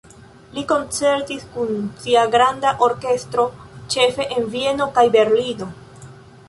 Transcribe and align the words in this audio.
Li 0.53 0.61
koncertis 0.69 1.43
kun 1.57 1.75
sia 2.05 2.23
granda 2.37 2.73
orkestro 2.87 3.47
ĉefe 3.97 4.29
en 4.39 4.53
Vieno 4.57 4.91
kaj 4.99 5.07
Berlino. 5.21 5.75